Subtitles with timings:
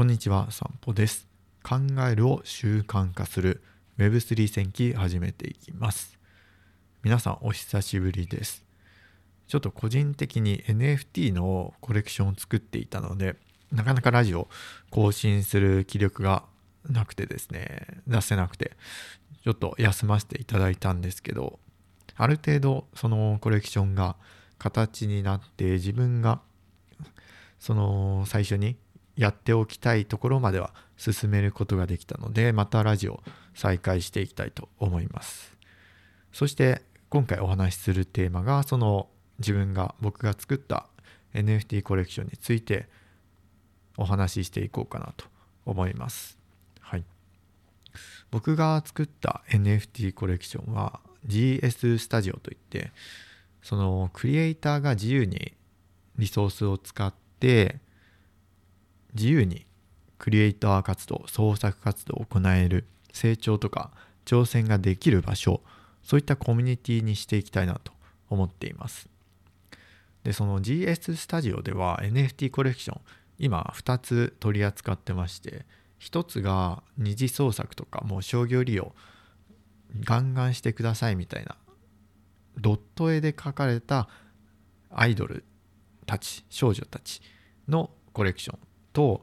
[0.00, 1.28] こんにちは、散歩です。
[1.62, 1.76] 考
[2.10, 3.62] えるを習慣化する
[3.98, 6.18] Web3 戦記始めていきます。
[7.02, 8.64] 皆さんお久しぶりです。
[9.46, 13.36] ちょっと個人的に NFT のコレクションを作っていたので、
[13.72, 14.48] なかなかラジオ
[14.88, 16.44] 更新する気力が
[16.88, 18.78] なくてですね、出せなくて、
[19.44, 21.60] ちょっと休ませていただいたんですけど、
[22.16, 24.16] ある程度そのコレクションが
[24.56, 26.40] 形になって自分が
[27.58, 28.78] その最初に
[29.16, 33.22] やっておきたいところまでは進めることができたのでまたラジオ
[33.54, 35.56] 再開していきたいと思います。
[36.32, 39.08] そして今回お話しするテーマがその
[39.40, 40.86] 自分が僕が作った
[41.34, 42.88] NFT コレクションについて
[43.96, 45.26] お話ししていこうかなと
[45.66, 46.38] 思います。
[46.80, 47.04] はい。
[48.30, 52.92] 僕が作った NFT コレクションは GS スタジオといって
[53.62, 55.52] そのクリエイターが自由に
[56.16, 57.80] リソースを使って
[59.14, 59.66] 自由に
[60.18, 63.90] クリエイター活動創作活動を行える成長とか
[64.24, 65.62] 挑戦ができる場所
[66.02, 67.92] そういったコミュニティにしていきたいなと
[68.28, 69.08] 思っています。
[70.22, 73.00] でその GS スタジオでは NFT コレクション
[73.38, 75.64] 今2つ取り扱ってまして
[76.00, 78.94] 1つが二次創作とかもう商業利用
[80.04, 81.56] ガンガンしてくださいみたいな
[82.58, 84.08] ドット絵で描かれた
[84.90, 85.44] アイドル
[86.06, 87.22] たち少女たち
[87.68, 88.58] のコレクション
[88.92, 89.22] と、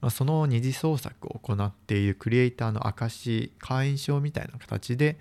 [0.00, 5.18] まあ、その二次創作を行っているクリエイターの証会員証みたいな形で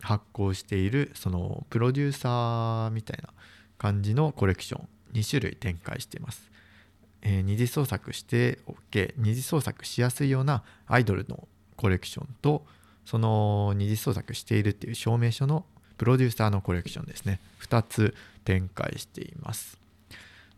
[0.00, 3.28] 発行しているそのプロデューサーみたいな
[3.78, 6.50] 感じのコレクション2種類展開しています。
[7.22, 8.60] えー、二次創作して
[8.92, 12.64] OK 二次創作しやすいようなアイドルのコレクションと
[13.04, 15.64] その二次創作しているっていう証明書の
[15.96, 17.40] プロデューサーのコレクションですね。
[17.60, 19.78] 2つ展開しています、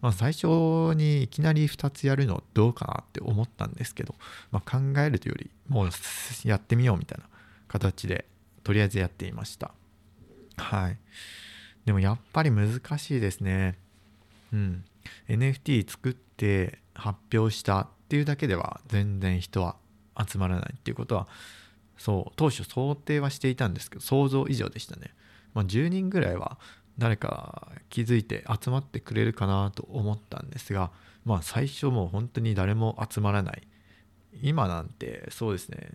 [0.00, 0.46] まあ、最初
[0.94, 4.14] にいきなり2つやるのどうかなって思ったんですけど、
[4.50, 5.90] まあ、考えるというよりもう
[6.44, 7.24] やってみようみたいな
[7.68, 8.24] 形で
[8.64, 9.72] とりあえずやっていました。
[10.56, 10.98] はい。
[11.84, 13.78] でもやっぱり難しいですね。
[14.52, 14.84] うん。
[15.28, 19.76] NFT 作って発表したっていうだけでは全然人は
[20.28, 21.26] 集まらないっていうことは
[21.96, 25.14] そう当初想定はしていたんですけど想像以上でしたね、
[25.54, 26.58] まあ、10人ぐらいは
[27.00, 30.90] 誰か気づいて集まってくれるかなと思ったんですが
[31.24, 33.66] まあ最初もう本当に誰も集まらない。
[34.42, 35.90] 今なんてそうですね。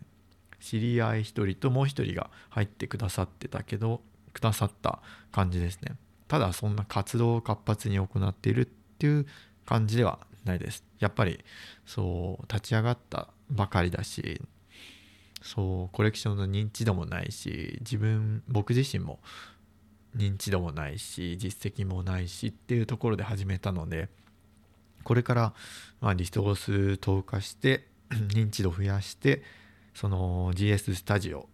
[0.60, 4.02] 知り合い1人ともう1人が入ってくださってたけど
[4.34, 5.00] くださった
[5.32, 5.96] 感じですね。
[6.28, 9.28] ただそんな活動を活発に行っているっていう
[9.66, 10.84] 感じではないです。
[11.00, 11.40] やっぱり
[11.86, 14.42] そう立ち上がったばかりだし
[15.42, 19.20] そうコレクションの認知度もないし自分僕自身も
[20.16, 24.10] 認知度もないし実績もないしっていうところで始めたので
[25.04, 25.54] これから
[26.02, 29.44] まあリソース投下して 認知度増やして
[29.94, 31.48] その GS スタジオ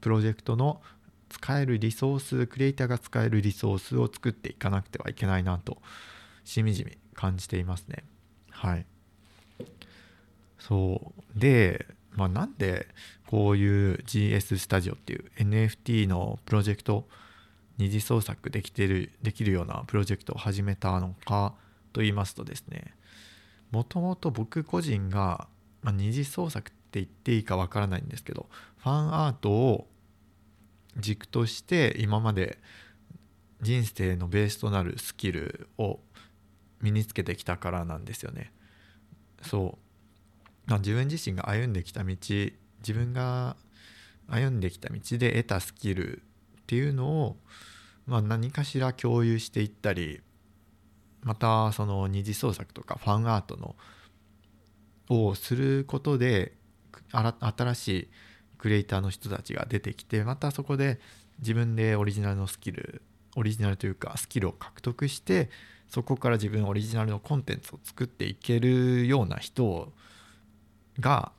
[0.00, 0.80] プロジェクトの
[1.28, 5.78] 使えるリソースクリエイターが使えるリソースを作っていかなくてはいけないなと
[6.44, 8.04] しみじみ感じていますね。
[8.50, 8.86] はい。
[10.58, 11.38] そう。
[11.38, 12.88] でまあ、なんで
[13.26, 17.06] こういう GS スタジオっていう NFT のプロジェクト
[17.78, 21.54] 二次創作できてるできるようなプロジェクトを始めたのか
[21.92, 22.94] と言いますとですね
[23.70, 25.48] もともと僕個人が、
[25.82, 28.46] まあ、二次創作って言っていいかわからないんですけど
[28.78, 29.86] ファンアートを
[30.96, 32.58] 軸として今まで
[33.62, 36.00] 人生のベースとなるスキルを
[36.80, 38.52] 身につけてきたからなんですよね。
[39.42, 39.89] そう
[40.68, 43.56] 自分自身が歩んできた道自分が
[44.28, 46.22] 歩んできた道で得たスキルっ
[46.66, 47.36] ていうのを、
[48.06, 50.20] まあ、何かしら共有していったり
[51.22, 53.74] またその二次創作とかファンアートの
[55.08, 56.52] をすることで
[57.10, 58.08] 新しい
[58.58, 61.00] クリエイターの人たちが出てきてまたそこで
[61.40, 63.02] 自分でオリジナルのスキル
[63.36, 65.50] オリジナルというかスキルを獲得して
[65.88, 69.92] そこから自分オリジナルのコンテンツを作っていけるような人を
[70.98, 71.32] が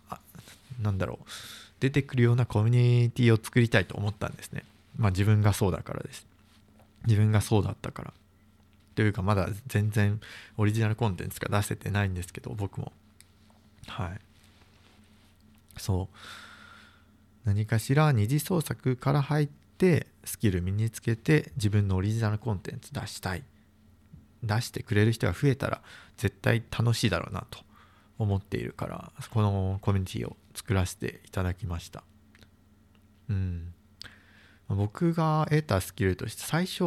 [0.81, 1.25] なんだろう
[1.79, 4.63] 出てくるようなコミュニティを作りたいと思ったんですね。
[4.97, 6.25] まあ自分がそうだからです。
[7.07, 8.13] 自分がそうだったから。
[8.93, 10.19] というかまだ全然
[10.57, 12.91] オリジナルコンテンツが出せてないんですけど僕も。
[13.87, 14.19] はい。
[15.77, 16.15] そう。
[17.45, 23.43] 何かしら二次創作から入ってスキル身につけて自分のオリジナルコンテンツ出したい。
[24.43, 25.81] 出してくれる人が増えたら
[26.17, 27.59] 絶対楽しいだろうなと
[28.21, 32.03] 思っているからこのコミュニティを作らせていただきました。
[33.29, 33.73] うん。
[34.69, 36.83] 僕が得たスキルとして最初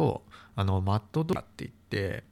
[0.55, 2.23] あのマットドラって言って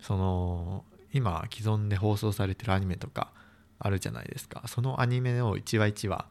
[0.00, 3.32] その今既存で放送されてるアニメとか
[3.78, 4.62] あるじゃないですか。
[4.66, 6.26] そのアニメを1話1話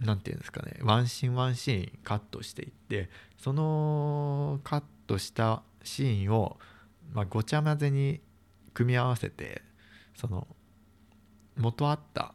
[0.00, 6.58] 何て言うんですかねワンシーンワンシーンカットしていってそのカットしたシーンを、
[7.12, 8.20] まあ、ごちゃ混ぜに
[8.72, 9.62] 組み合わせて
[10.16, 10.46] その
[11.56, 12.34] 元あった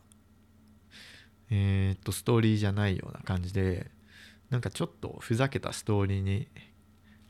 [1.50, 3.89] え、っとストーリーじゃないような感じで
[4.50, 6.48] なんかちょっとふざけたストーリーに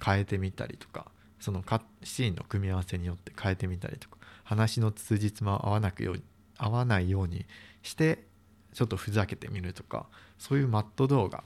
[0.04, 1.64] 変えてみたりとかその
[2.04, 6.16] シーンの組み合わせによって変えてみたりとか話の通じつま合わなくよ
[6.58, 7.46] 合わないように
[7.82, 8.26] して
[8.74, 10.08] ちょっとふざけてみるとか
[10.38, 11.44] そういうマット動画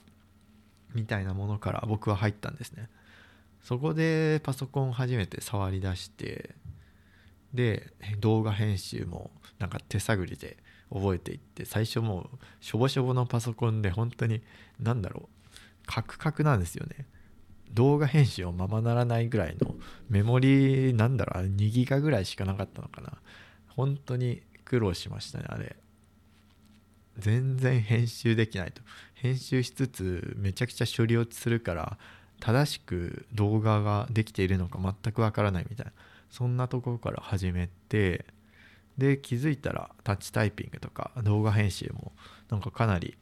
[0.94, 2.90] みたいなものから僕は入ったんですね。
[3.64, 6.54] そこでパソコン初めて触り出して
[7.54, 10.58] で動画編集もなんか手探りで
[10.92, 14.42] 覚えていって最初もうしょぼしょぼのパソコンで本当に
[14.80, 15.28] 何だろう
[15.86, 17.06] カクカクなんですよね。
[17.72, 19.76] 動画編集をままならないぐらいの
[20.08, 21.46] メモリなんだろう。
[21.46, 23.18] 2ギガぐらいしかなかったのかな。
[23.68, 25.76] 本当に苦労しましたねあれ。
[27.18, 28.82] 全然編集できないと。
[29.14, 31.98] 編集しつつめちゃくちゃ処理落ちするから
[32.40, 35.92] 正しく動画ができているのか全くわからないみたいな。
[36.34, 38.26] そんなところから始めて
[38.98, 42.12] で気づいたらタッチタイピングとか動画編集も
[42.50, 43.16] なんかかなり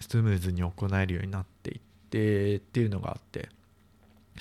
[0.00, 3.48] スムーズに行えるようになっていってっていうのがあって。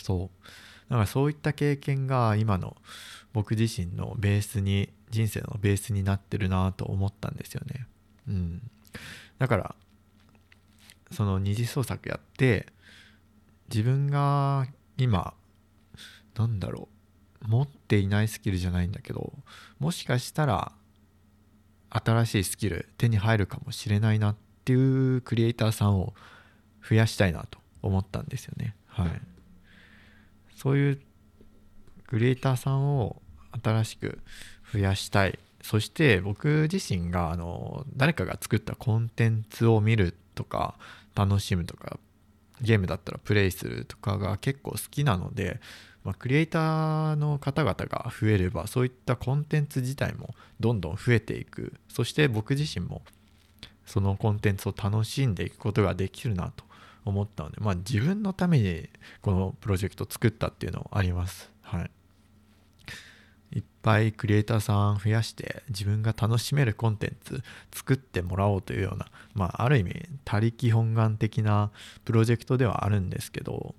[0.02, 0.46] そう。
[0.90, 2.76] だからそういった経験が今の
[3.34, 7.88] 僕自身のベースに人生のベースになってるなと思ったんですよね。
[8.28, 8.62] うん。
[9.38, 9.76] だから
[11.12, 12.66] その二次創作やって
[13.70, 14.66] 自分が
[14.98, 15.36] 今
[16.36, 16.97] なんだろう。
[17.46, 19.34] 持っていないスキルじゃないんだけど
[19.80, 20.72] もしかしたら
[21.90, 24.36] 新しいスキル手に入るかもしれないなっ
[24.66, 24.76] てい
[25.18, 26.14] うクリエイターさんを
[26.88, 28.76] 増やしたいなと思ったんですよね。
[28.88, 29.22] はい。
[30.56, 31.02] そういう
[32.08, 33.22] クリエイターさんを
[33.64, 34.20] 新しく
[34.74, 35.40] 増やしたい。
[35.62, 40.76] そして僕自身があの誰かが作ったコンテンツを見るとか
[41.16, 42.00] 楽しむとか
[42.62, 45.60] ゲームだったらプレイするとかが結構好きなので、
[46.08, 53.02] まあ、クリエイターの方々が増えればそういったコンテンツ自体もどんどん増えていくそして僕自身も
[53.86, 56.64] そのコンテンツを楽しんでいくことができるなと
[57.04, 58.88] 思ったので、まあ、自分のために
[59.22, 61.52] このプロジェクトを作ったっていうのもあります。
[61.62, 61.92] はい
[63.54, 67.42] いっぱいクリエイターさん増やして自分が楽しめるコンテンツ
[67.74, 71.72] 作ってもらおうというような、まあ、ある意味他力本願的な
[72.04, 73.76] プロジェクトではあるんですけど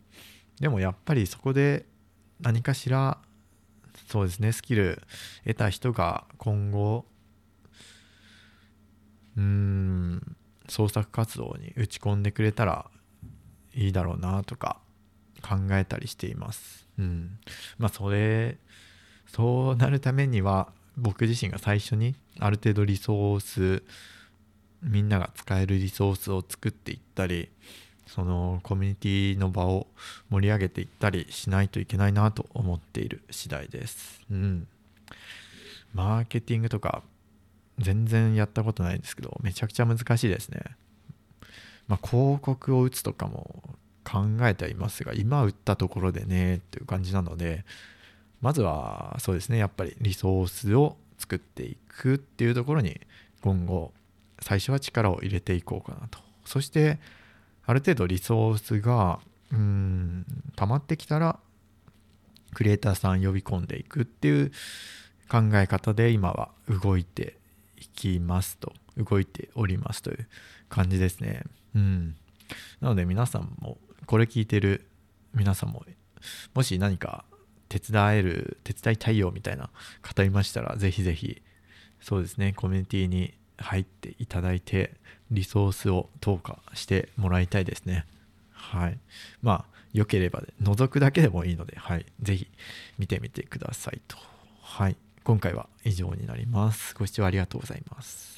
[0.61, 1.85] でもやっぱりそこで
[2.41, 3.19] 何かしら
[4.07, 5.03] そうですねスキル
[5.45, 7.05] 得た人が今後
[9.37, 10.37] うん
[10.69, 12.87] 創作活動に打ち込んでくれたら
[13.75, 14.81] いいだろうなとか
[15.43, 16.87] 考えたりしています。
[16.99, 17.39] うん、
[17.79, 18.59] まあそれ
[19.27, 23.83] そうなるためには僕自身が最初にある程度リソース
[24.83, 27.51] みんなが使えるリソースを作っていったり
[28.09, 29.87] そのコミュニティの場を
[30.31, 34.21] 盛り上げていったりしないといけないなと思っている次第です。
[34.31, 34.67] うん。
[35.95, 37.03] マーケティングとか
[37.79, 40.63] 全然やったことないんですけどめちゃくちゃ難しいですね。
[41.87, 43.63] まあ、広告を打つとかも
[44.05, 47.65] 考えてはいますが今打ったところでねっていう感じなので
[48.41, 53.01] まずはそうですねやっぱりリソースを作っていくっていうところに
[53.43, 53.93] 今後
[54.41, 56.99] 最初は力を入れていこうかなとそして
[57.69, 59.21] ある程度リソースが
[59.53, 60.25] うーん
[60.57, 61.39] 溜まってきたら
[62.55, 64.53] クリエイターさん呼び込んでいくっていう
[65.29, 66.49] 考え方で今は
[66.83, 67.37] 動いて
[67.77, 70.27] いきますと動いておりますという
[70.71, 71.43] 感じですね。
[71.75, 72.17] うん。
[72.81, 74.87] なので皆さんもこれ聞いてる
[75.35, 75.85] 皆さんも
[76.55, 77.27] もし何か
[77.69, 79.69] 手伝える手伝いたいよみたいな
[80.01, 81.43] 方いましたらぜひぜひ
[82.01, 84.93] そうですねコミュニティに入っていただいて
[85.31, 88.07] リソースを投下してもらいたいですね。
[88.53, 88.99] はい。
[89.43, 92.07] まあ良ければ覗くだけでもいいのではい。
[92.23, 92.49] ぜひ
[92.99, 94.17] 見てみてくださいと。
[94.63, 94.97] はい。
[95.25, 96.95] 今回は以上になります。
[96.95, 98.38] ご視聴ありがとうございます。